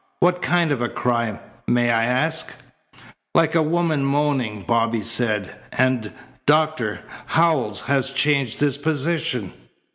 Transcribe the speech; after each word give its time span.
What 0.19 0.41
kind 0.41 0.71
of 0.71 0.81
a 0.81 0.89
cry 0.89 1.39
may 1.67 1.91
I 1.91 2.05
ask?" 2.05 2.55
"Like 3.35 3.53
a 3.53 3.61
woman 3.61 4.03
moaning," 4.03 4.65
Bobby 4.67 5.03
said, 5.03 5.55
"and, 5.73 6.11
Doctor, 6.47 7.01
Howells 7.27 7.81
has 7.81 8.09
changed 8.09 8.61
his 8.61 8.79
position." 8.79 9.53